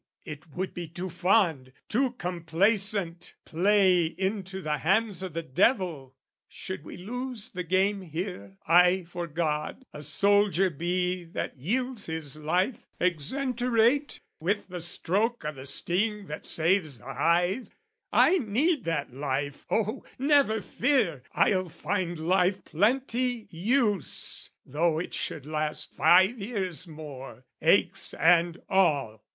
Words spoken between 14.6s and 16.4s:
the stroke O' the sting